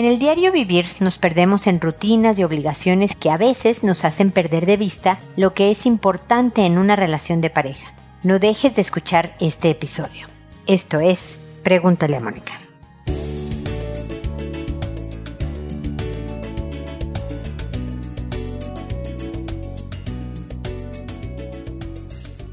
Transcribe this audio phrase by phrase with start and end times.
[0.00, 4.30] En el diario vivir nos perdemos en rutinas y obligaciones que a veces nos hacen
[4.30, 7.92] perder de vista lo que es importante en una relación de pareja.
[8.22, 10.26] No dejes de escuchar este episodio.
[10.66, 12.69] Esto es Pregúntale a Mónica.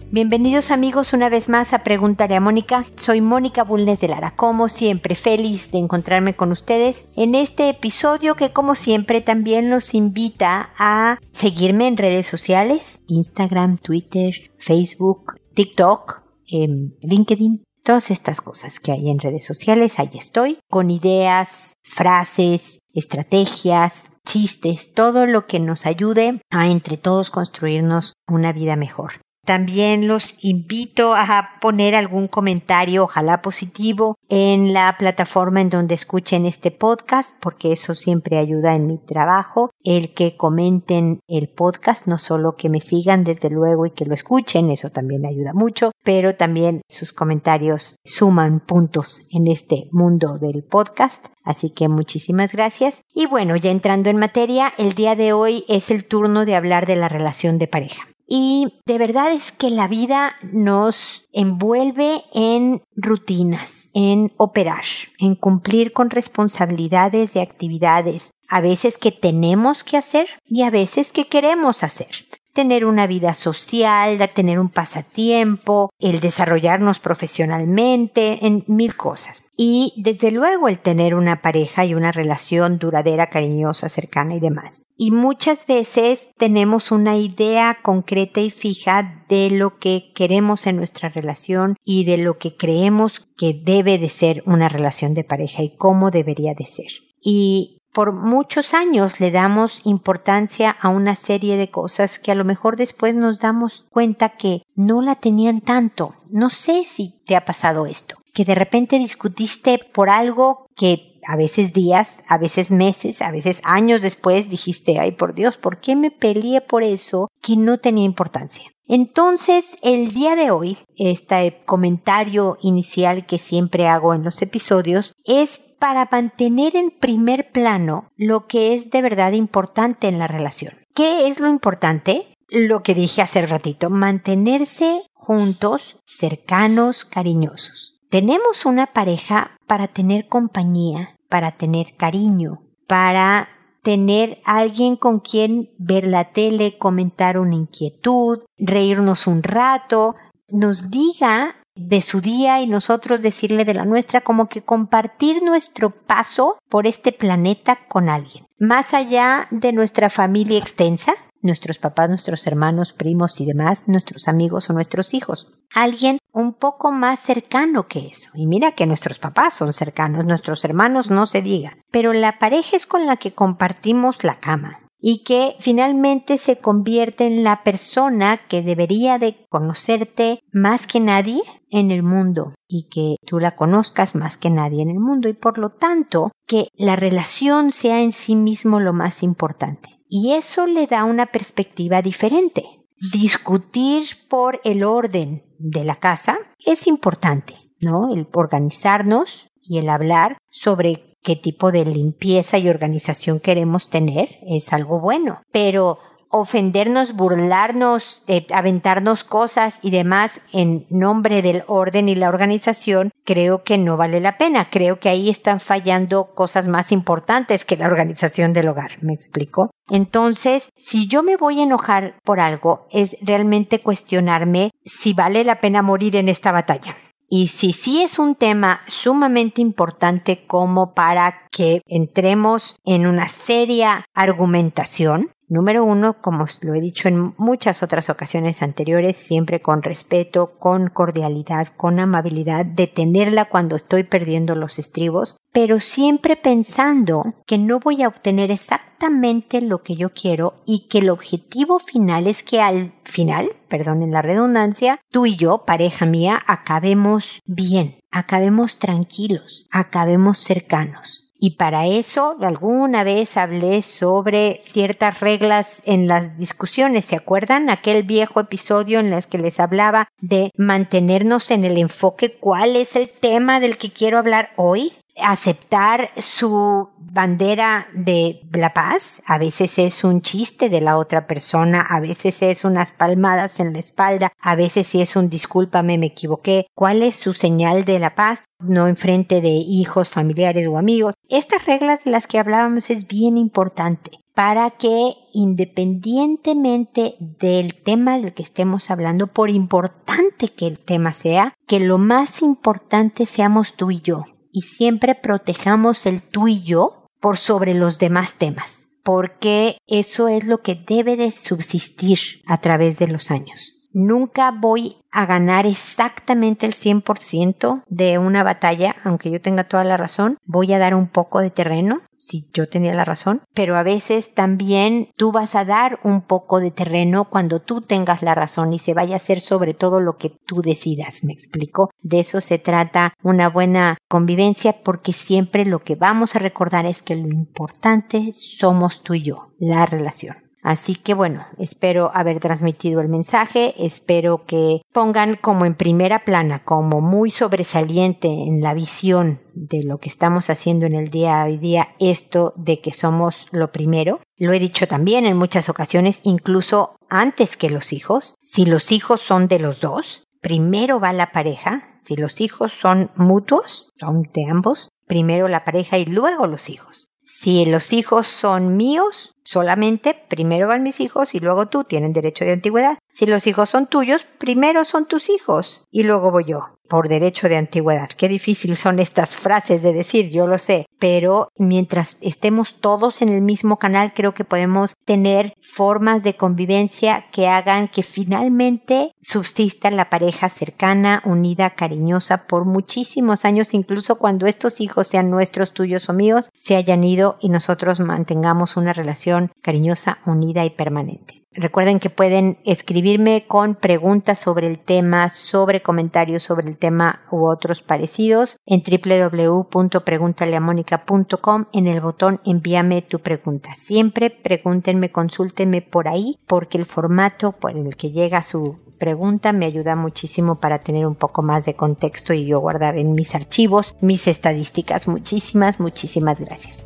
[0.09, 2.85] Bienvenidos amigos una vez más a Pregúntale a Mónica.
[2.95, 8.35] Soy Mónica Bulnes de Lara, como siempre feliz de encontrarme con ustedes en este episodio
[8.35, 16.21] que como siempre también los invita a seguirme en redes sociales, Instagram, Twitter, Facebook, TikTok,
[16.47, 24.11] LinkedIn, todas estas cosas que hay en redes sociales, ahí estoy, con ideas, frases, estrategias,
[24.25, 29.26] chistes, todo lo que nos ayude a entre todos construirnos una vida mejor.
[29.47, 36.45] También los invito a poner algún comentario, ojalá positivo, en la plataforma en donde escuchen
[36.45, 39.69] este podcast, porque eso siempre ayuda en mi trabajo.
[39.85, 44.13] El que comenten el podcast, no solo que me sigan desde luego y que lo
[44.13, 50.65] escuchen, eso también ayuda mucho, pero también sus comentarios suman puntos en este mundo del
[50.65, 51.27] podcast.
[51.45, 52.99] Así que muchísimas gracias.
[53.13, 56.85] Y bueno, ya entrando en materia, el día de hoy es el turno de hablar
[56.85, 58.07] de la relación de pareja.
[58.27, 64.83] Y de verdad es que la vida nos envuelve en rutinas, en operar,
[65.17, 71.11] en cumplir con responsabilidades y actividades, a veces que tenemos que hacer y a veces
[71.13, 72.26] que queremos hacer
[72.57, 79.43] tener una vida social, tener un pasatiempo, el desarrollarnos profesionalmente, en mil cosas.
[79.55, 84.85] Y desde luego el tener una pareja y una relación duradera, cariñosa, cercana y demás.
[84.97, 91.09] Y muchas veces tenemos una idea concreta y fija de lo que queremos en nuestra
[91.09, 95.77] relación y de lo que creemos que debe de ser una relación de pareja y
[95.77, 96.87] cómo debería de ser.
[97.21, 102.45] Y por muchos años le damos importancia a una serie de cosas que a lo
[102.45, 106.13] mejor después nos damos cuenta que no la tenían tanto.
[106.29, 111.35] No sé si te ha pasado esto, que de repente discutiste por algo que a
[111.35, 115.95] veces días, a veces meses, a veces años después dijiste, ay por Dios, ¿por qué
[115.95, 118.71] me peleé por eso que no tenía importancia?
[118.87, 125.59] Entonces, el día de hoy, este comentario inicial que siempre hago en los episodios es
[125.79, 130.73] para mantener en primer plano lo que es de verdad importante en la relación.
[130.95, 132.33] ¿Qué es lo importante?
[132.49, 137.99] Lo que dije hace ratito, mantenerse juntos, cercanos, cariñosos.
[138.09, 143.49] Tenemos una pareja para tener compañía, para tener cariño, para
[143.87, 150.13] tener alguien con quien ver la tele, comentar una inquietud, reírnos un rato,
[150.49, 155.91] nos diga de su día y nosotros decirle de la nuestra, como que compartir nuestro
[155.91, 158.45] paso por este planeta con alguien.
[158.59, 164.69] Más allá de nuestra familia extensa, nuestros papás, nuestros hermanos, primos y demás, nuestros amigos
[164.69, 165.53] o nuestros hijos.
[165.73, 168.29] Alguien un poco más cercano que eso.
[168.33, 171.77] Y mira que nuestros papás son cercanos, nuestros hermanos no se diga.
[171.91, 177.27] Pero la pareja es con la que compartimos la cama, y que finalmente se convierte
[177.27, 183.15] en la persona que debería de conocerte más que nadie en el mundo y que
[183.25, 186.95] tú la conozcas más que nadie en el mundo y por lo tanto que la
[186.95, 189.89] relación sea en sí mismo lo más importante.
[190.09, 192.63] Y eso le da una perspectiva diferente.
[192.99, 198.13] Discutir por el orden de la casa es importante, ¿no?
[198.13, 204.73] El organizarnos y el hablar sobre qué tipo de limpieza y organización queremos tener, es
[204.73, 205.41] algo bueno.
[205.51, 213.11] Pero ofendernos, burlarnos, eh, aventarnos cosas y demás en nombre del orden y la organización,
[213.23, 214.69] creo que no vale la pena.
[214.69, 218.91] Creo que ahí están fallando cosas más importantes que la organización del hogar.
[219.01, 219.71] ¿Me explico?
[219.89, 225.59] Entonces, si yo me voy a enojar por algo, es realmente cuestionarme si vale la
[225.59, 226.95] pena morir en esta batalla.
[227.29, 234.05] Y si sí es un tema sumamente importante como para que entremos en una seria
[234.13, 240.57] argumentación, Número uno, como lo he dicho en muchas otras ocasiones anteriores, siempre con respeto,
[240.59, 247.79] con cordialidad, con amabilidad, detenerla cuando estoy perdiendo los estribos, pero siempre pensando que no
[247.79, 252.59] voy a obtener exactamente lo que yo quiero y que el objetivo final es que
[252.59, 260.39] al final, perdonen la redundancia, tú y yo, pareja mía, acabemos bien, acabemos tranquilos, acabemos
[260.39, 261.26] cercanos.
[261.39, 267.05] Y para eso alguna vez hablé sobre ciertas reglas en las discusiones.
[267.05, 267.69] ¿Se acuerdan?
[267.69, 272.31] Aquel viejo episodio en el que les hablaba de mantenernos en el enfoque.
[272.31, 274.93] ¿Cuál es el tema del que quiero hablar hoy?
[275.23, 279.21] Aceptar su bandera de la paz.
[279.25, 283.73] A veces es un chiste de la otra persona, a veces es unas palmadas en
[283.73, 286.67] la espalda, a veces sí es un discúlpame, me equivoqué.
[286.75, 288.43] ¿Cuál es su señal de la paz?
[288.59, 291.13] No enfrente de hijos, familiares o amigos.
[291.29, 298.35] Estas reglas de las que hablábamos es bien importante para que independientemente del tema del
[298.35, 303.89] que estemos hablando, por importante que el tema sea, que lo más importante seamos tú
[303.89, 304.25] y yo
[304.57, 310.45] y siempre protejamos el tú y yo por sobre los demás temas, porque eso es
[310.45, 312.17] lo que debe de subsistir
[312.47, 313.75] a través de los años.
[313.93, 319.97] Nunca voy a ganar exactamente el 100% de una batalla, aunque yo tenga toda la
[319.97, 320.37] razón.
[320.45, 324.35] Voy a dar un poco de terreno, si yo tenía la razón, pero a veces
[324.35, 328.79] también tú vas a dar un poco de terreno cuando tú tengas la razón y
[328.79, 331.89] se vaya a hacer sobre todo lo que tú decidas, me explico.
[332.03, 337.01] De eso se trata una buena convivencia porque siempre lo que vamos a recordar es
[337.01, 340.46] que lo importante somos tú y yo, la relación.
[340.67, 346.65] Así que bueno, espero haber transmitido el mensaje, espero que pongan como en primera plana,
[346.65, 351.47] como muy sobresaliente en la visión de lo que estamos haciendo en el día a
[351.47, 354.19] día esto de que somos lo primero.
[354.35, 358.35] Lo he dicho también en muchas ocasiones, incluso antes que los hijos.
[358.41, 361.95] Si los hijos son de los dos, primero va la pareja.
[361.97, 367.07] Si los hijos son mutuos, son de ambos, primero la pareja y luego los hijos.
[367.23, 372.43] Si los hijos son míos, Solamente primero van mis hijos y luego tú tienen derecho
[372.43, 372.97] de antigüedad.
[373.09, 377.49] Si los hijos son tuyos, primero son tus hijos y luego voy yo por derecho
[377.49, 378.09] de antigüedad.
[378.09, 383.29] Qué difícil son estas frases de decir, yo lo sé, pero mientras estemos todos en
[383.29, 389.89] el mismo canal, creo que podemos tener formas de convivencia que hagan que finalmente subsista
[389.91, 396.09] la pareja cercana, unida, cariñosa por muchísimos años, incluso cuando estos hijos sean nuestros, tuyos
[396.09, 401.46] o míos, se hayan ido y nosotros mantengamos una relación cariñosa, unida y permanente.
[401.57, 407.47] Recuerden que pueden escribirme con preguntas sobre el tema, sobre comentarios sobre el tema u
[407.47, 413.73] otros parecidos en www.preguntaleamónica.com en el botón envíame tu pregunta.
[413.73, 419.65] Siempre pregúntenme, consúltenme por ahí porque el formato por el que llega su pregunta me
[419.65, 423.95] ayuda muchísimo para tener un poco más de contexto y yo guardar en mis archivos
[423.99, 425.07] mis estadísticas.
[425.07, 426.85] Muchísimas, muchísimas gracias.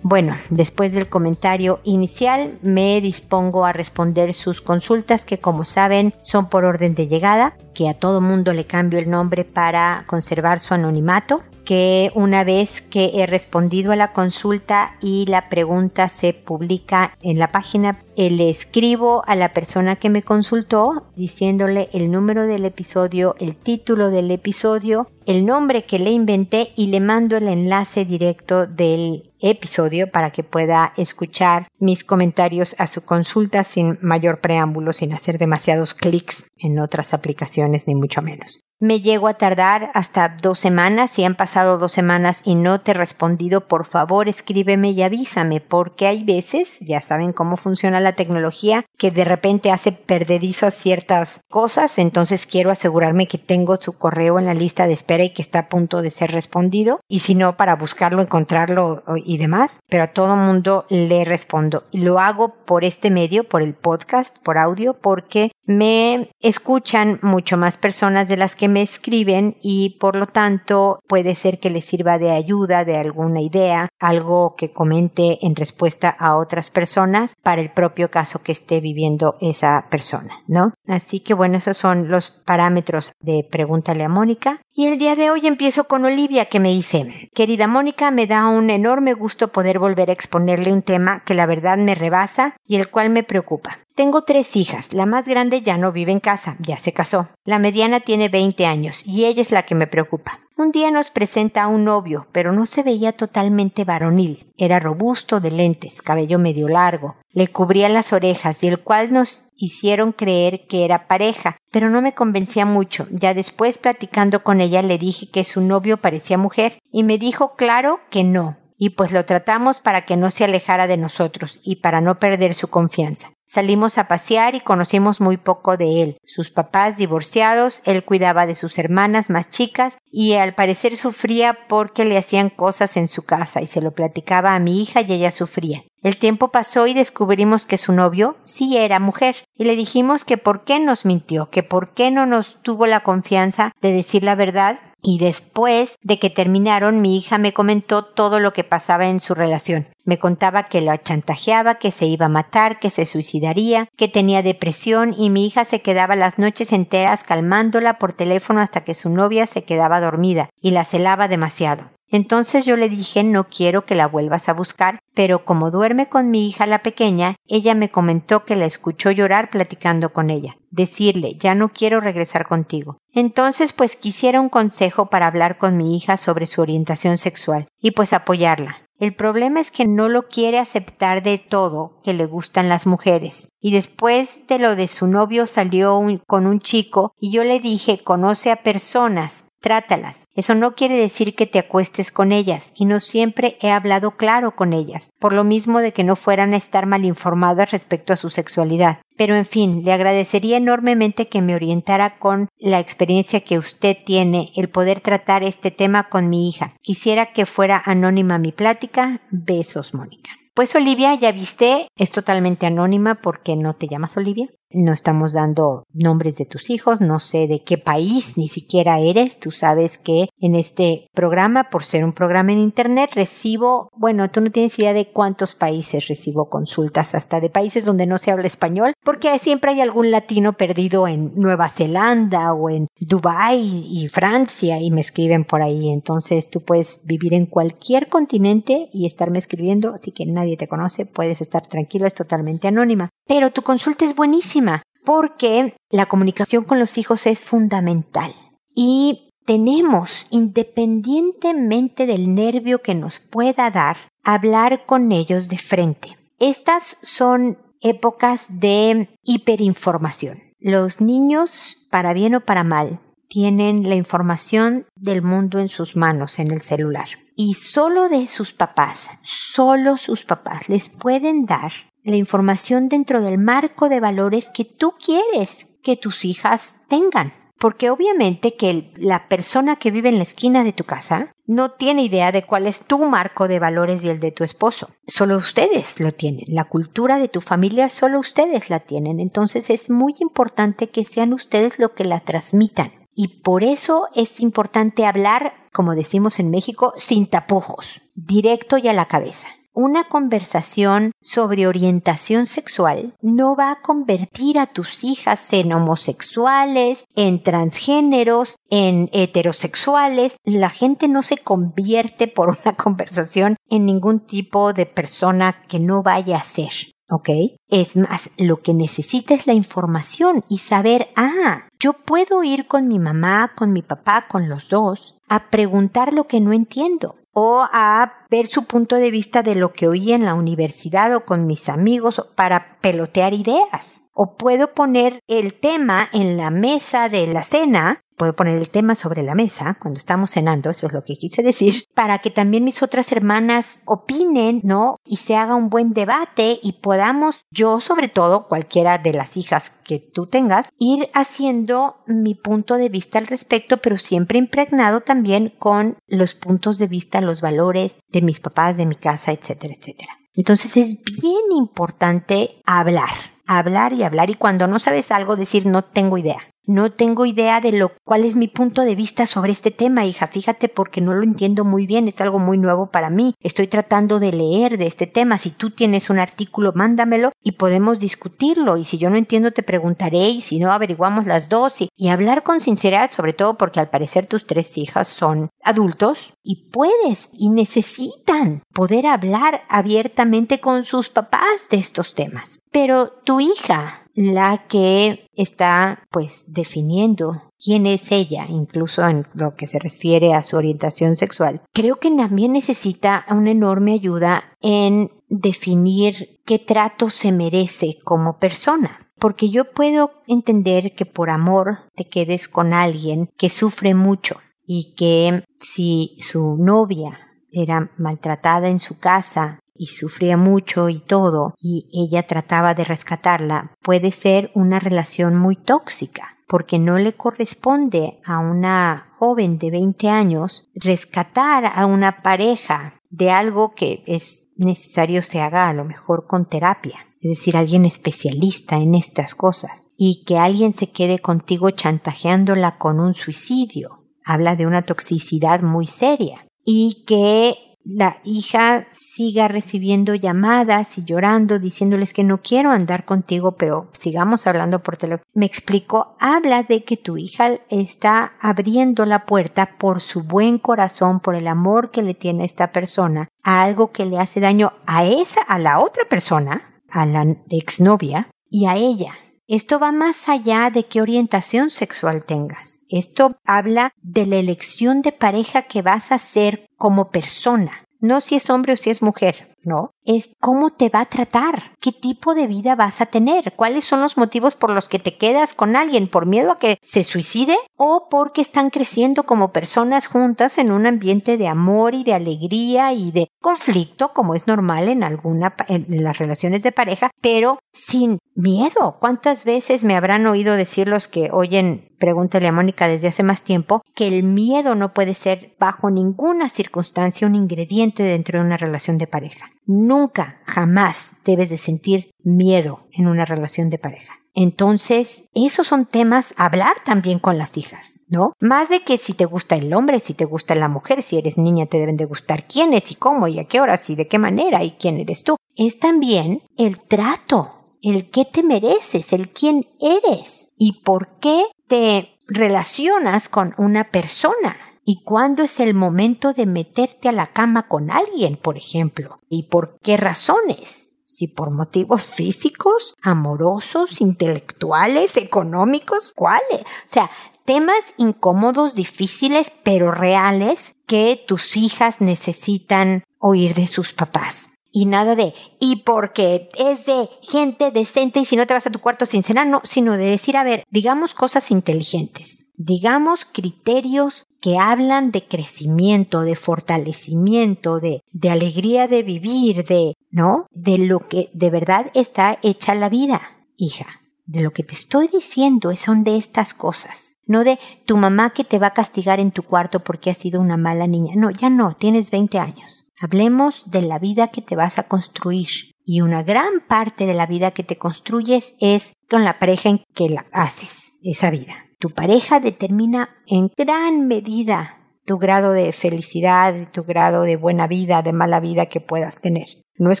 [0.08, 6.48] Bueno, después del comentario inicial me dispongo a responder sus consultas que como saben son
[6.48, 10.74] por orden de llegada, que a todo mundo le cambio el nombre para conservar su
[10.74, 17.18] anonimato que una vez que he respondido a la consulta y la pregunta se publica
[17.20, 22.46] en la página, eh, le escribo a la persona que me consultó diciéndole el número
[22.46, 27.48] del episodio, el título del episodio, el nombre que le inventé y le mando el
[27.48, 34.40] enlace directo del episodio para que pueda escuchar mis comentarios a su consulta sin mayor
[34.40, 38.65] preámbulo, sin hacer demasiados clics en otras aplicaciones ni mucho menos.
[38.78, 41.10] Me llego a tardar hasta dos semanas.
[41.10, 45.62] Si han pasado dos semanas y no te he respondido, por favor escríbeme y avísame,
[45.62, 51.40] porque hay veces, ya saben cómo funciona la tecnología, que de repente hace perdedizo ciertas
[51.48, 51.96] cosas.
[51.96, 55.60] Entonces quiero asegurarme que tengo su correo en la lista de espera y que está
[55.60, 57.00] a punto de ser respondido.
[57.08, 59.80] Y si no, para buscarlo, encontrarlo y demás.
[59.88, 61.84] Pero a todo mundo le respondo.
[61.92, 67.78] Lo hago por este medio, por el podcast, por audio, porque me escuchan mucho más
[67.78, 72.18] personas de las que me escriben y por lo tanto puede ser que les sirva
[72.18, 77.72] de ayuda, de alguna idea, algo que comente en respuesta a otras personas para el
[77.72, 80.72] propio caso que esté viviendo esa persona, ¿no?
[80.86, 84.60] Así que bueno, esos son los parámetros de Pregúntale a Mónica.
[84.78, 88.46] Y el día de hoy empiezo con Olivia que me dice, querida Mónica, me da
[88.48, 92.76] un enorme gusto poder volver a exponerle un tema que la verdad me rebasa y
[92.76, 93.78] el cual me preocupa.
[93.94, 94.92] Tengo tres hijas.
[94.92, 97.30] La más grande ya no vive en casa, ya se casó.
[97.46, 100.40] La mediana tiene 20 años y ella es la que me preocupa.
[100.58, 104.52] Un día nos presenta a un novio, pero no se veía totalmente varonil.
[104.58, 107.16] Era robusto, de lentes, cabello medio largo.
[107.36, 112.00] Le cubría las orejas y el cual nos hicieron creer que era pareja, pero no
[112.00, 113.06] me convencía mucho.
[113.10, 117.54] Ya después platicando con ella le dije que su novio parecía mujer y me dijo
[117.54, 121.76] claro que no, y pues lo tratamos para que no se alejara de nosotros y
[121.76, 123.30] para no perder su confianza.
[123.48, 126.18] Salimos a pasear y conocimos muy poco de él.
[126.24, 132.04] Sus papás divorciados, él cuidaba de sus hermanas más chicas y al parecer sufría porque
[132.04, 135.30] le hacían cosas en su casa y se lo platicaba a mi hija y ella
[135.30, 135.84] sufría.
[136.02, 140.38] El tiempo pasó y descubrimos que su novio sí era mujer y le dijimos que
[140.38, 144.34] por qué nos mintió, que por qué no nos tuvo la confianza de decir la
[144.34, 149.20] verdad y después de que terminaron mi hija me comentó todo lo que pasaba en
[149.20, 149.88] su relación.
[150.04, 154.42] Me contaba que lo chantajeaba, que se iba a matar, que se suicidaría, que tenía
[154.42, 159.10] depresión y mi hija se quedaba las noches enteras calmándola por teléfono hasta que su
[159.10, 161.95] novia se quedaba dormida y la celaba demasiado.
[162.08, 166.30] Entonces yo le dije no quiero que la vuelvas a buscar, pero como duerme con
[166.30, 171.36] mi hija la pequeña, ella me comentó que la escuchó llorar platicando con ella, decirle
[171.38, 172.98] ya no quiero regresar contigo.
[173.12, 177.92] Entonces pues quisiera un consejo para hablar con mi hija sobre su orientación sexual y
[177.92, 178.86] pues apoyarla.
[178.98, 183.50] El problema es que no lo quiere aceptar de todo que le gustan las mujeres.
[183.60, 188.02] Y después de lo de su novio salió con un chico y yo le dije
[188.02, 190.28] conoce a personas Trátalas.
[190.36, 194.54] Eso no quiere decir que te acuestes con ellas, y no siempre he hablado claro
[194.54, 198.16] con ellas, por lo mismo de que no fueran a estar mal informadas respecto a
[198.16, 198.98] su sexualidad.
[199.16, 204.52] Pero en fin, le agradecería enormemente que me orientara con la experiencia que usted tiene,
[204.54, 206.72] el poder tratar este tema con mi hija.
[206.80, 209.20] Quisiera que fuera anónima mi plática.
[209.32, 210.30] Besos, Mónica.
[210.54, 214.46] Pues Olivia, ya viste, es totalmente anónima porque no te llamas Olivia.
[214.70, 219.38] No estamos dando nombres de tus hijos, no sé de qué país ni siquiera eres.
[219.38, 224.40] Tú sabes que en este programa, por ser un programa en Internet, recibo, bueno, tú
[224.40, 228.48] no tienes idea de cuántos países recibo consultas, hasta de países donde no se habla
[228.48, 234.80] español, porque siempre hay algún latino perdido en Nueva Zelanda o en Dubái y Francia
[234.80, 235.90] y me escriben por ahí.
[235.90, 241.06] Entonces tú puedes vivir en cualquier continente y estarme escribiendo, así que nadie te conoce,
[241.06, 243.10] puedes estar tranquilo, es totalmente anónima.
[243.28, 244.55] Pero tu consulta es buenísima
[245.04, 248.34] porque la comunicación con los hijos es fundamental.
[248.74, 256.18] Y tenemos, independientemente del nervio que nos pueda dar, hablar con ellos de frente.
[256.40, 260.42] Estas son épocas de hiperinformación.
[260.58, 266.38] Los niños, para bien o para mal, tienen la información del mundo en sus manos,
[266.38, 267.08] en el celular.
[267.36, 271.72] Y solo de sus papás, solo sus papás les pueden dar
[272.06, 277.32] la información dentro del marco de valores que tú quieres que tus hijas tengan.
[277.58, 282.02] Porque obviamente que la persona que vive en la esquina de tu casa no tiene
[282.02, 284.90] idea de cuál es tu marco de valores y el de tu esposo.
[285.06, 286.44] Solo ustedes lo tienen.
[286.48, 289.20] La cultura de tu familia solo ustedes la tienen.
[289.20, 292.92] Entonces es muy importante que sean ustedes lo que la transmitan.
[293.14, 298.92] Y por eso es importante hablar, como decimos en México, sin tapujos, directo y a
[298.92, 305.70] la cabeza una conversación sobre orientación sexual no va a convertir a tus hijas en
[305.74, 310.38] homosexuales, en transgéneros, en heterosexuales.
[310.44, 316.02] La gente no se convierte por una conversación en ningún tipo de persona que no
[316.02, 316.72] vaya a ser.
[317.08, 317.28] ¿Ok?
[317.68, 322.88] Es más, lo que necesita es la información y saber, ah, yo puedo ir con
[322.88, 327.62] mi mamá, con mi papá, con los dos, a preguntar lo que no entiendo o
[327.70, 331.46] a ver su punto de vista de lo que oí en la universidad o con
[331.46, 334.02] mis amigos para pelotear ideas.
[334.12, 338.94] O puedo poner el tema en la mesa de la cena puedo poner el tema
[338.94, 342.64] sobre la mesa cuando estamos cenando, eso es lo que quise decir, para que también
[342.64, 344.96] mis otras hermanas opinen, ¿no?
[345.04, 349.70] Y se haga un buen debate y podamos, yo sobre todo, cualquiera de las hijas
[349.84, 355.54] que tú tengas, ir haciendo mi punto de vista al respecto, pero siempre impregnado también
[355.58, 360.18] con los puntos de vista, los valores de mis papás, de mi casa, etcétera, etcétera.
[360.32, 363.10] Entonces es bien importante hablar,
[363.46, 366.38] hablar y hablar y cuando no sabes algo decir no tengo idea.
[366.66, 370.26] No tengo idea de lo cuál es mi punto de vista sobre este tema, hija.
[370.26, 373.34] Fíjate porque no lo entiendo muy bien, es algo muy nuevo para mí.
[373.40, 375.38] Estoy tratando de leer de este tema.
[375.38, 378.76] Si tú tienes un artículo, mándamelo y podemos discutirlo.
[378.76, 382.08] Y si yo no entiendo, te preguntaré y si no, averiguamos las dos y, y
[382.08, 387.30] hablar con sinceridad, sobre todo porque al parecer tus tres hijas son adultos y puedes
[387.32, 392.58] y necesitan poder hablar abiertamente con sus papás de estos temas.
[392.72, 399.68] Pero tu hija la que está pues definiendo quién es ella, incluso en lo que
[399.68, 406.40] se refiere a su orientación sexual, creo que también necesita una enorme ayuda en definir
[406.44, 409.00] qué trato se merece como persona.
[409.18, 414.94] Porque yo puedo entender que por amor te quedes con alguien que sufre mucho y
[414.94, 417.18] que si su novia
[417.50, 423.74] era maltratada en su casa y sufría mucho y todo, y ella trataba de rescatarla,
[423.82, 430.08] puede ser una relación muy tóxica, porque no le corresponde a una joven de 20
[430.08, 436.26] años rescatar a una pareja de algo que es necesario se haga a lo mejor
[436.26, 441.70] con terapia es decir, alguien especialista en estas cosas, y que alguien se quede contigo
[441.70, 444.04] chantajeándola con un suicidio.
[444.24, 446.46] Habla de una toxicidad muy seria.
[446.64, 453.52] Y que la hija siga recibiendo llamadas y llorando, diciéndoles que no quiero andar contigo,
[453.52, 455.24] pero sigamos hablando por teléfono.
[455.34, 461.20] Me explicó, habla de que tu hija está abriendo la puerta por su buen corazón,
[461.20, 464.72] por el amor que le tiene a esta persona, a algo que le hace daño
[464.86, 469.12] a esa, a la otra persona, a la exnovia y a ella.
[469.48, 472.84] Esto va más allá de qué orientación sexual tengas.
[472.88, 478.36] Esto habla de la elección de pareja que vas a ser como persona, no si
[478.36, 479.56] es hombre o si es mujer.
[479.66, 479.95] ¿no?
[480.06, 484.00] Es cómo te va a tratar, qué tipo de vida vas a tener, cuáles son
[484.00, 487.56] los motivos por los que te quedas con alguien, por miedo a que se suicide
[487.76, 492.92] o porque están creciendo como personas juntas en un ambiente de amor y de alegría
[492.92, 498.18] y de conflicto, como es normal en alguna en las relaciones de pareja, pero sin
[498.34, 498.98] miedo.
[499.00, 503.42] ¿Cuántas veces me habrán oído decir los que oyen pregúntale a Mónica desde hace más
[503.42, 508.56] tiempo, que el miedo no puede ser bajo ninguna circunstancia un ingrediente dentro de una
[508.56, 509.50] relación de pareja.
[509.66, 514.14] Nunca, jamás debes de sentir miedo en una relación de pareja.
[514.38, 518.34] Entonces, esos son temas a hablar también con las hijas, ¿no?
[518.38, 521.38] Más de que si te gusta el hombre, si te gusta la mujer, si eres
[521.38, 524.18] niña te deben de gustar quiénes y cómo y a qué horas y de qué
[524.18, 525.36] manera y quién eres tú.
[525.56, 532.18] Es también el trato, el qué te mereces, el quién eres y por qué te
[532.28, 537.90] relacionas con una persona y cuándo es el momento de meterte a la cama con
[537.90, 540.92] alguien, por ejemplo, y por qué razones.
[541.02, 546.60] Si por motivos físicos, amorosos, intelectuales, económicos, ¿cuáles?
[546.60, 547.10] O sea,
[547.44, 555.14] temas incómodos, difíciles, pero reales que tus hijas necesitan oír de sus papás y nada
[555.14, 559.06] de, y porque es de gente decente y si no te vas a tu cuarto
[559.06, 565.12] sin cenar, no, sino de decir, a ver, digamos cosas inteligentes, digamos criterios que hablan
[565.12, 570.46] de crecimiento, de fortalecimiento, de, de alegría de vivir, de, ¿no?
[570.50, 573.22] De lo que de verdad está hecha la vida,
[573.56, 573.86] hija.
[574.26, 577.16] De lo que te estoy diciendo son de estas cosas.
[577.24, 580.38] No de tu mamá que te va a castigar en tu cuarto porque has sido
[580.38, 581.14] una mala niña.
[581.16, 582.85] No, ya no, tienes 20 años.
[582.98, 585.48] Hablemos de la vida que te vas a construir.
[585.84, 589.84] Y una gran parte de la vida que te construyes es con la pareja en
[589.94, 591.66] que la haces, esa vida.
[591.78, 598.02] Tu pareja determina en gran medida tu grado de felicidad, tu grado de buena vida,
[598.02, 599.46] de mala vida que puedas tener.
[599.76, 600.00] No es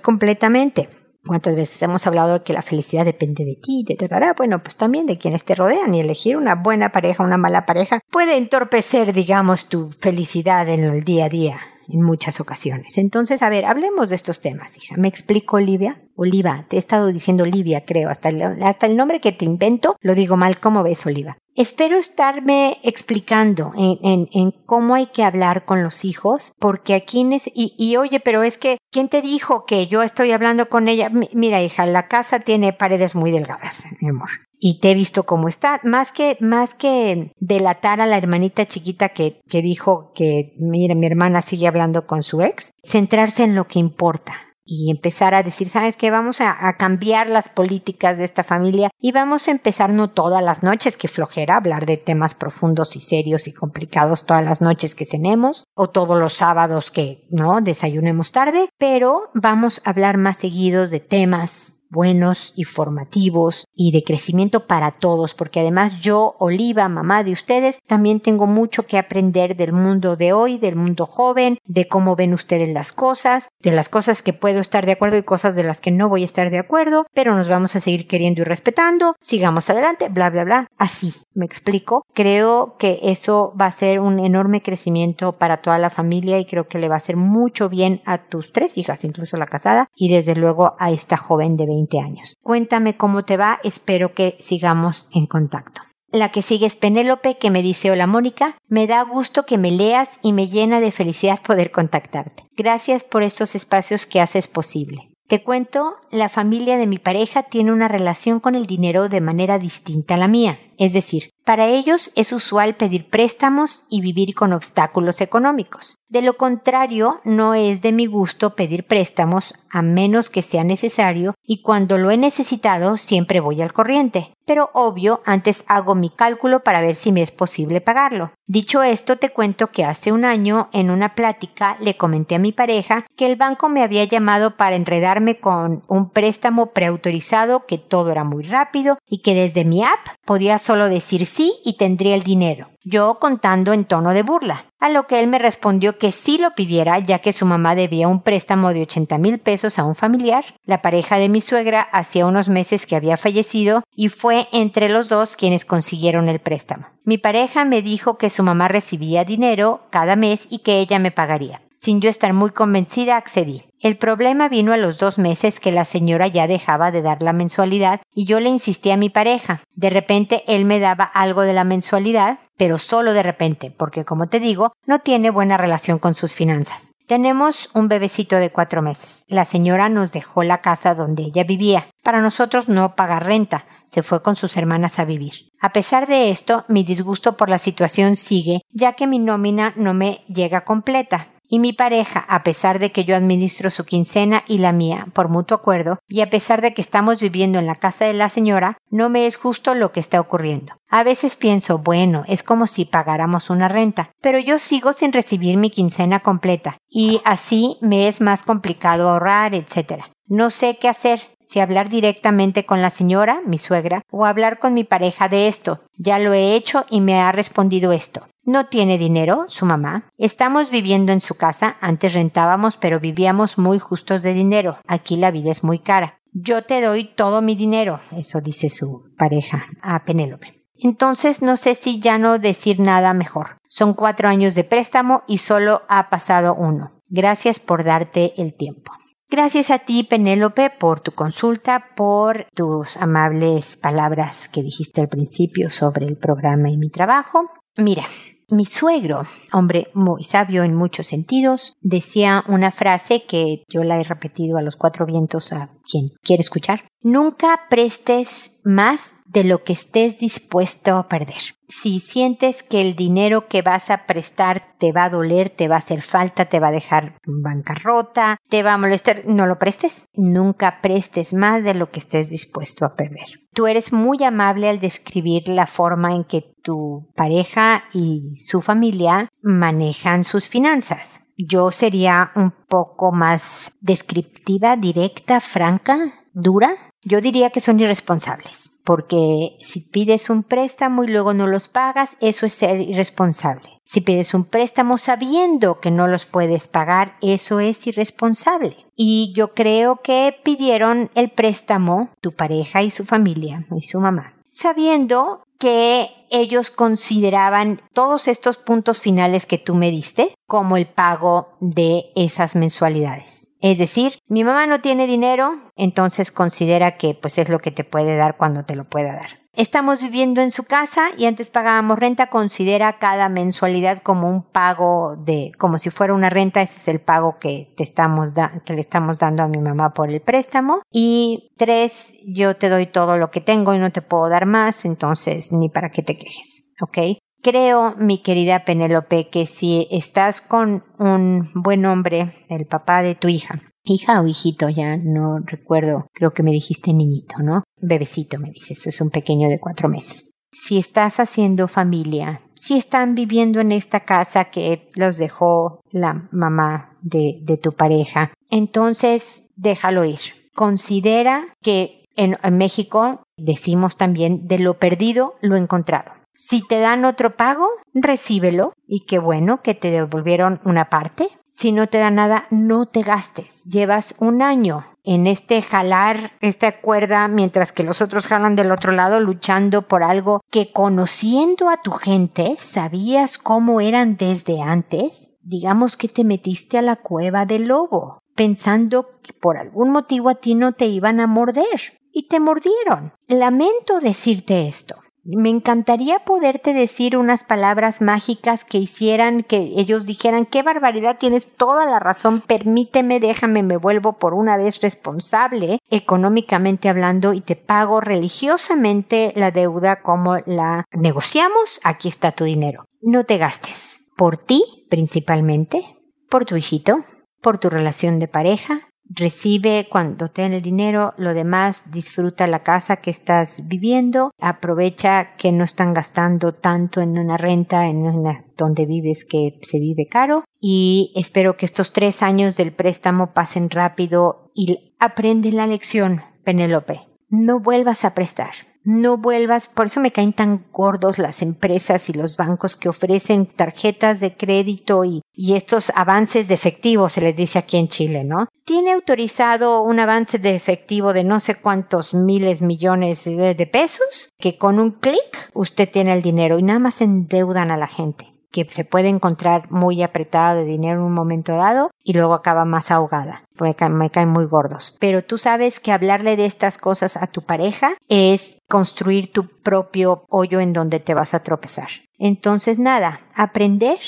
[0.00, 0.88] completamente.
[1.24, 4.34] ¿Cuántas veces hemos hablado de que la felicidad depende de ti, de verdad?
[4.36, 8.00] Bueno, pues también de quienes te rodean y elegir una buena pareja, una mala pareja
[8.10, 12.98] puede entorpecer, digamos, tu felicidad en el día a día en muchas ocasiones.
[12.98, 14.96] Entonces, a ver, hablemos de estos temas, hija.
[14.96, 16.02] ¿Me explico, Olivia?
[16.16, 18.08] Oliva, te he estado diciendo Olivia, creo.
[18.08, 20.58] Hasta el, hasta el nombre que te invento lo digo mal.
[20.58, 21.36] ¿Cómo ves, Oliva?
[21.54, 27.26] Espero estarme explicando en, en, en, cómo hay que hablar con los hijos, porque aquí,
[27.54, 31.10] y, y oye, pero es que, ¿quién te dijo que yo estoy hablando con ella?
[31.32, 35.48] mira, hija, la casa tiene paredes muy delgadas, mi amor y te he visto cómo
[35.48, 35.80] está.
[35.84, 41.06] Más que, más que delatar a la hermanita chiquita que, que dijo que, mire, mi
[41.06, 45.68] hermana sigue hablando con su ex, centrarse en lo que importa y empezar a decir,
[45.68, 46.10] ¿sabes qué?
[46.10, 50.42] Vamos a, a, cambiar las políticas de esta familia y vamos a empezar no todas
[50.42, 54.96] las noches, que flojera hablar de temas profundos y serios y complicados todas las noches
[54.96, 57.60] que tenemos o todos los sábados que, ¿no?
[57.60, 64.02] Desayunemos tarde, pero vamos a hablar más seguido de temas buenos y formativos y de
[64.02, 69.56] crecimiento para todos, porque además yo, Oliva, mamá de ustedes, también tengo mucho que aprender
[69.56, 73.88] del mundo de hoy, del mundo joven, de cómo ven ustedes las cosas, de las
[73.88, 76.50] cosas que puedo estar de acuerdo y cosas de las que no voy a estar
[76.50, 80.68] de acuerdo, pero nos vamos a seguir queriendo y respetando, sigamos adelante, bla, bla, bla,
[80.78, 82.04] así, me explico.
[82.14, 86.68] Creo que eso va a ser un enorme crecimiento para toda la familia y creo
[86.68, 90.10] que le va a hacer mucho bien a tus tres hijas, incluso la casada, y
[90.10, 92.36] desde luego a esta joven de 20 años.
[92.42, 95.82] Cuéntame cómo te va, espero que sigamos en contacto.
[96.10, 99.70] La que sigue es Penélope, que me dice Hola Mónica, me da gusto que me
[99.70, 102.44] leas y me llena de felicidad poder contactarte.
[102.56, 105.10] Gracias por estos espacios que haces posible.
[105.26, 109.58] Te cuento, la familia de mi pareja tiene una relación con el dinero de manera
[109.58, 110.60] distinta a la mía.
[110.78, 115.96] Es decir, para ellos es usual pedir préstamos y vivir con obstáculos económicos.
[116.08, 121.34] De lo contrario, no es de mi gusto pedir préstamos a menos que sea necesario
[121.44, 124.32] y cuando lo he necesitado siempre voy al corriente.
[124.44, 128.30] Pero obvio, antes hago mi cálculo para ver si me es posible pagarlo.
[128.46, 132.52] Dicho esto, te cuento que hace un año en una plática le comenté a mi
[132.52, 138.12] pareja que el banco me había llamado para enredarme con un préstamo preautorizado, que todo
[138.12, 142.24] era muy rápido y que desde mi app podía solo decir sí y tendría el
[142.24, 142.70] dinero.
[142.82, 144.64] Yo contando en tono de burla.
[144.80, 148.08] A lo que él me respondió que sí lo pidiera ya que su mamá debía
[148.08, 150.44] un préstamo de 80 mil pesos a un familiar.
[150.64, 155.08] La pareja de mi suegra hacía unos meses que había fallecido y fue entre los
[155.08, 156.86] dos quienes consiguieron el préstamo.
[157.04, 161.12] Mi pareja me dijo que su mamá recibía dinero cada mes y que ella me
[161.12, 161.62] pagaría.
[161.76, 163.64] Sin yo estar muy convencida, accedí.
[163.80, 167.34] El problema vino a los dos meses que la señora ya dejaba de dar la
[167.34, 169.60] mensualidad y yo le insistí a mi pareja.
[169.74, 174.26] De repente él me daba algo de la mensualidad, pero solo de repente, porque como
[174.28, 176.92] te digo, no tiene buena relación con sus finanzas.
[177.06, 179.22] Tenemos un bebecito de cuatro meses.
[179.28, 181.88] La señora nos dejó la casa donde ella vivía.
[182.02, 183.64] Para nosotros no pagar renta.
[183.86, 185.50] Se fue con sus hermanas a vivir.
[185.60, 189.94] A pesar de esto, mi disgusto por la situación sigue, ya que mi nómina no
[189.94, 191.28] me llega completa.
[191.48, 195.28] Y mi pareja, a pesar de que yo administro su quincena y la mía por
[195.28, 198.78] mutuo acuerdo, y a pesar de que estamos viviendo en la casa de la señora,
[198.90, 200.74] no me es justo lo que está ocurriendo.
[200.88, 205.56] A veces pienso, bueno, es como si pagáramos una renta, pero yo sigo sin recibir
[205.56, 210.04] mi quincena completa, y así me es más complicado ahorrar, etc.
[210.28, 214.74] No sé qué hacer, si hablar directamente con la señora, mi suegra, o hablar con
[214.74, 215.80] mi pareja de esto.
[215.96, 218.26] Ya lo he hecho y me ha respondido esto.
[218.46, 220.08] No tiene dinero, su mamá.
[220.18, 224.78] Estamos viviendo en su casa, antes rentábamos, pero vivíamos muy justos de dinero.
[224.86, 226.20] Aquí la vida es muy cara.
[226.32, 230.64] Yo te doy todo mi dinero, eso dice su pareja a Penélope.
[230.76, 233.58] Entonces no sé si ya no decir nada mejor.
[233.68, 237.02] Son cuatro años de préstamo y solo ha pasado uno.
[237.08, 238.92] Gracias por darte el tiempo.
[239.28, 245.68] Gracias a ti, Penélope, por tu consulta, por tus amables palabras que dijiste al principio
[245.68, 247.50] sobre el programa y mi trabajo.
[247.76, 248.04] Mira,
[248.48, 254.04] mi suegro, hombre muy sabio en muchos sentidos, decía una frase que yo la he
[254.04, 256.84] repetido a los cuatro vientos a quien quiere escuchar.
[257.02, 261.56] Nunca prestes más de lo que estés dispuesto a perder.
[261.68, 265.76] Si sientes que el dinero que vas a prestar te va a doler, te va
[265.76, 270.06] a hacer falta, te va a dejar bancarrota, te va a molestar, no lo prestes.
[270.14, 273.45] Nunca prestes más de lo que estés dispuesto a perder.
[273.56, 279.30] Tú eres muy amable al describir la forma en que tu pareja y su familia
[279.40, 281.20] manejan sus finanzas.
[281.38, 285.96] Yo sería un poco más descriptiva, directa, franca,
[286.34, 286.76] dura.
[287.08, 292.16] Yo diría que son irresponsables, porque si pides un préstamo y luego no los pagas,
[292.20, 293.80] eso es ser irresponsable.
[293.84, 298.76] Si pides un préstamo sabiendo que no los puedes pagar, eso es irresponsable.
[298.96, 304.34] Y yo creo que pidieron el préstamo, tu pareja y su familia, y su mamá,
[304.50, 311.56] sabiendo que ellos consideraban todos estos puntos finales que tú me diste como el pago
[311.60, 313.45] de esas mensualidades.
[313.60, 317.84] Es decir, mi mamá no tiene dinero, entonces considera que pues es lo que te
[317.84, 319.46] puede dar cuando te lo pueda dar.
[319.56, 325.16] Estamos viviendo en su casa y antes pagábamos renta, considera cada mensualidad como un pago
[325.16, 328.34] de, como si fuera una renta, ese es el pago que te estamos
[328.66, 330.82] que le estamos dando a mi mamá por el préstamo.
[330.92, 334.84] Y tres, yo te doy todo lo que tengo y no te puedo dar más,
[334.84, 336.98] entonces ni para qué te quejes, ¿ok?
[337.46, 343.28] Creo, mi querida Penélope, que si estás con un buen hombre, el papá de tu
[343.28, 347.62] hija, hija o hijito, ya no recuerdo, creo que me dijiste niñito, ¿no?
[347.80, 350.32] Bebecito, me dices, es un pequeño de cuatro meses.
[350.50, 356.98] Si estás haciendo familia, si están viviendo en esta casa que los dejó la mamá
[357.00, 360.18] de, tu pareja, entonces déjalo ir.
[360.52, 366.25] Considera que en México decimos también de lo perdido lo encontrado.
[366.36, 371.28] Si te dan otro pago, recíbelo y qué bueno que te devolvieron una parte.
[371.48, 373.64] Si no te da nada, no te gastes.
[373.64, 378.92] Llevas un año en este jalar esta cuerda mientras que los otros jalan del otro
[378.92, 385.32] lado luchando por algo que conociendo a tu gente sabías cómo eran desde antes.
[385.40, 390.34] Digamos que te metiste a la cueva del lobo pensando que por algún motivo a
[390.34, 393.14] ti no te iban a morder y te mordieron.
[393.28, 394.96] Lamento decirte esto.
[395.28, 401.48] Me encantaría poderte decir unas palabras mágicas que hicieran que ellos dijeran, qué barbaridad, tienes
[401.48, 407.56] toda la razón, permíteme, déjame, me vuelvo por una vez responsable económicamente hablando y te
[407.56, 412.84] pago religiosamente la deuda como la negociamos, aquí está tu dinero.
[413.00, 414.00] No te gastes.
[414.16, 415.98] Por ti, principalmente,
[416.30, 417.04] por tu hijito,
[417.42, 422.96] por tu relación de pareja, recibe cuando te el dinero, lo demás disfruta la casa
[422.96, 428.86] que estás viviendo, aprovecha que no están gastando tanto en una renta, en una donde
[428.86, 434.50] vives que se vive caro y espero que estos tres años del préstamo pasen rápido
[434.54, 437.00] y aprende la lección, Penélope.
[437.28, 438.52] No vuelvas a prestar
[438.86, 443.44] no vuelvas, por eso me caen tan gordos las empresas y los bancos que ofrecen
[443.44, 448.46] tarjetas de crédito y, estos avances de efectivo, se les dice aquí en Chile, ¿no?
[448.64, 454.56] Tiene autorizado un avance de efectivo de no sé cuántos miles, millones de pesos, que
[454.56, 458.64] con un clic usted tiene el dinero y nada más endeudan a la gente que
[458.64, 462.90] se puede encontrar muy apretada de dinero en un momento dado y luego acaba más
[462.90, 464.96] ahogada, porque me caen muy gordos.
[465.00, 470.24] Pero tú sabes que hablarle de estas cosas a tu pareja es construir tu propio
[470.28, 471.88] hoyo en donde te vas a tropezar.
[472.18, 473.98] Entonces, nada, aprender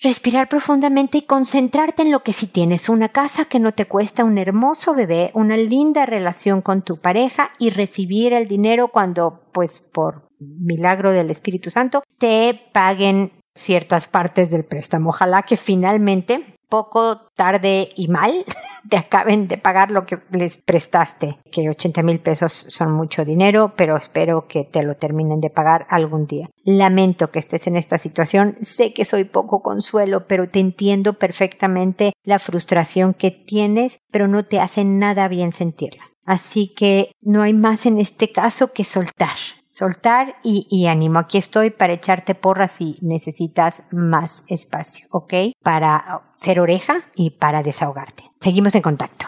[0.00, 4.24] respirar profundamente y concentrarte en lo que sí tienes, una casa que no te cuesta,
[4.24, 9.80] un hermoso bebé, una linda relación con tu pareja y recibir el dinero cuando, pues
[9.80, 15.10] por milagro del Espíritu Santo, te paguen ciertas partes del préstamo.
[15.10, 18.44] Ojalá que finalmente, poco tarde y mal,
[18.90, 23.72] te acaben de pagar lo que les prestaste, que 80 mil pesos son mucho dinero,
[23.76, 26.48] pero espero que te lo terminen de pagar algún día.
[26.64, 32.12] Lamento que estés en esta situación, sé que soy poco consuelo, pero te entiendo perfectamente
[32.24, 36.04] la frustración que tienes, pero no te hace nada bien sentirla.
[36.24, 39.36] Así que no hay más en este caso que soltar
[39.76, 41.18] soltar y, ánimo.
[41.18, 45.34] Aquí estoy para echarte porras si necesitas más espacio, ¿ok?
[45.62, 48.30] Para ser oreja y para desahogarte.
[48.40, 49.26] Seguimos en contacto.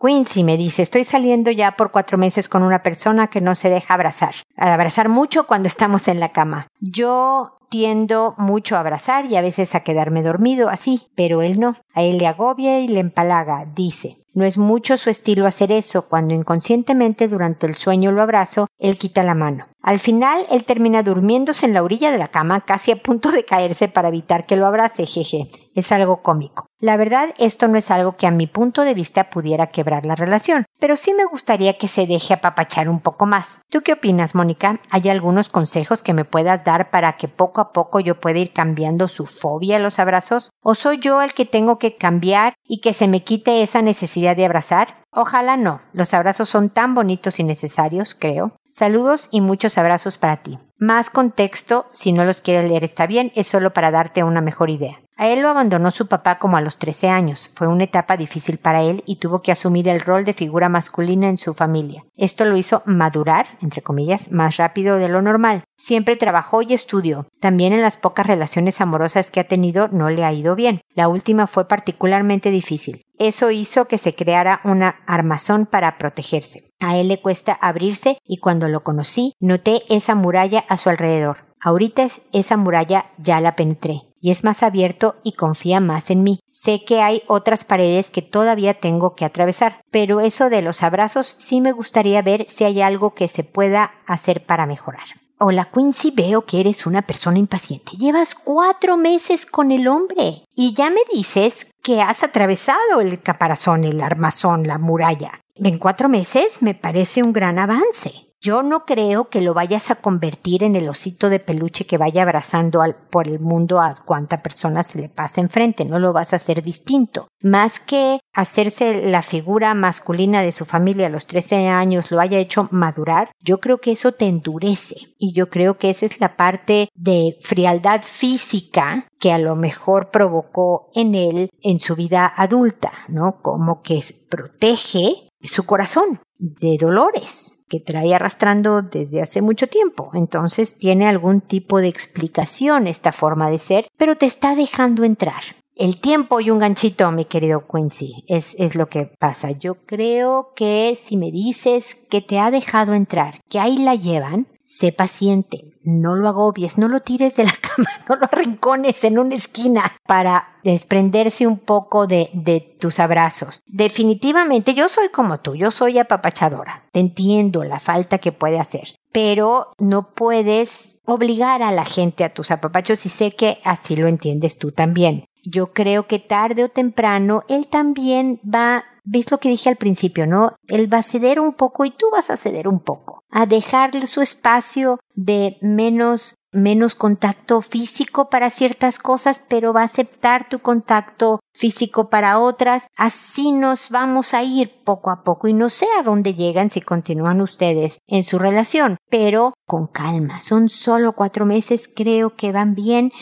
[0.00, 3.70] Quincy me dice, estoy saliendo ya por cuatro meses con una persona que no se
[3.70, 4.34] deja abrazar.
[4.56, 6.68] Abrazar mucho cuando estamos en la cama.
[6.80, 11.76] Yo tiendo mucho a abrazar y a veces a quedarme dormido así, pero él no.
[11.94, 14.18] A él le agobia y le empalaga, dice.
[14.34, 16.08] No es mucho su estilo hacer eso.
[16.08, 19.66] Cuando inconscientemente durante el sueño lo abrazo, él quita la mano.
[19.82, 23.44] Al final, él termina durmiéndose en la orilla de la cama, casi a punto de
[23.44, 25.50] caerse para evitar que lo abrace, jeje.
[25.74, 26.67] Es algo cómico.
[26.80, 30.14] La verdad, esto no es algo que a mi punto de vista pudiera quebrar la
[30.14, 33.62] relación, pero sí me gustaría que se deje apapachar un poco más.
[33.68, 34.80] ¿Tú qué opinas, Mónica?
[34.90, 38.52] ¿Hay algunos consejos que me puedas dar para que poco a poco yo pueda ir
[38.52, 40.50] cambiando su fobia a los abrazos?
[40.62, 44.36] ¿O soy yo el que tengo que cambiar y que se me quite esa necesidad
[44.36, 45.02] de abrazar?
[45.10, 45.82] Ojalá no.
[45.92, 48.52] Los abrazos son tan bonitos y necesarios, creo.
[48.70, 50.60] Saludos y muchos abrazos para ti.
[50.80, 54.70] Más contexto, si no los quieres leer está bien, es solo para darte una mejor
[54.70, 55.00] idea.
[55.16, 57.50] A él lo abandonó su papá como a los 13 años.
[57.52, 61.28] Fue una etapa difícil para él y tuvo que asumir el rol de figura masculina
[61.28, 62.04] en su familia.
[62.16, 65.64] Esto lo hizo madurar, entre comillas, más rápido de lo normal.
[65.76, 67.26] Siempre trabajó y estudió.
[67.40, 70.82] También en las pocas relaciones amorosas que ha tenido no le ha ido bien.
[70.94, 73.02] La última fue particularmente difícil.
[73.18, 76.70] Eso hizo que se creara una armazón para protegerse.
[76.78, 81.48] A él le cuesta abrirse y cuando lo conocí noté esa muralla a su alrededor.
[81.60, 86.40] Ahorita esa muralla ya la penetré y es más abierto y confía más en mí.
[86.50, 91.26] Sé que hay otras paredes que todavía tengo que atravesar, pero eso de los abrazos
[91.26, 95.04] sí me gustaría ver si hay algo que se pueda hacer para mejorar.
[95.40, 97.96] Hola Quincy, veo que eres una persona impaciente.
[97.96, 103.84] Llevas cuatro meses con el hombre y ya me dices que has atravesado el caparazón,
[103.84, 105.40] el armazón, la muralla.
[105.54, 108.27] En cuatro meses me parece un gran avance.
[108.40, 112.22] Yo no creo que lo vayas a convertir en el osito de peluche que vaya
[112.22, 116.32] abrazando al, por el mundo a cuanta persona se le pasa enfrente, no lo vas
[116.32, 117.26] a hacer distinto.
[117.42, 122.38] Más que hacerse la figura masculina de su familia a los 13 años lo haya
[122.38, 126.36] hecho madurar, yo creo que eso te endurece y yo creo que esa es la
[126.36, 132.92] parte de frialdad física que a lo mejor provocó en él en su vida adulta,
[133.08, 133.42] ¿no?
[133.42, 140.10] Como que protege su corazón de dolores que trae arrastrando desde hace mucho tiempo.
[140.14, 145.42] Entonces tiene algún tipo de explicación esta forma de ser, pero te está dejando entrar.
[145.76, 149.52] El tiempo y un ganchito, mi querido Quincy, es, es lo que pasa.
[149.52, 154.48] Yo creo que si me dices que te ha dejado entrar, que ahí la llevan,
[154.68, 159.18] sé paciente, no lo agobies, no lo tires de la cama, no lo arrincones en
[159.18, 163.62] una esquina para desprenderse un poco de, de tus abrazos.
[163.66, 168.94] Definitivamente yo soy como tú, yo soy apapachadora, te entiendo la falta que puede hacer,
[169.10, 174.06] pero no puedes obligar a la gente a tus apapachos y sé que así lo
[174.06, 175.24] entiendes tú también.
[175.44, 180.26] Yo creo que tarde o temprano él también va ¿Ves lo que dije al principio,
[180.26, 180.54] no?
[180.66, 183.22] Él va a ceder un poco y tú vas a ceder un poco.
[183.30, 189.84] A dejarle su espacio de menos menos contacto físico para ciertas cosas, pero va a
[189.84, 192.86] aceptar tu contacto físico para otras.
[192.96, 196.80] Así nos vamos a ir poco a poco y no sé a dónde llegan si
[196.80, 200.40] continúan ustedes en su relación, pero con calma.
[200.40, 203.12] Son solo cuatro meses, creo que van bien.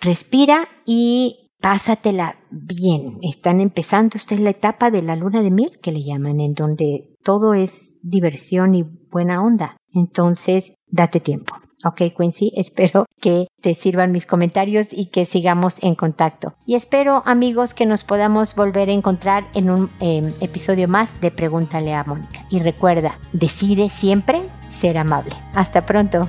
[0.00, 3.16] Respira y pásatela bien.
[3.22, 6.52] Están empezando, esta es la etapa de la luna de miel que le llaman, en
[6.52, 9.78] donde todo es diversión y buena onda.
[9.94, 11.54] Entonces, date tiempo.
[11.82, 16.54] Ok, Quincy, espero que te sirvan mis comentarios y que sigamos en contacto.
[16.66, 21.30] Y espero, amigos, que nos podamos volver a encontrar en un em, episodio más de
[21.30, 22.46] Pregúntale a Mónica.
[22.50, 25.32] Y recuerda, decide siempre ser amable.
[25.54, 26.28] Hasta pronto.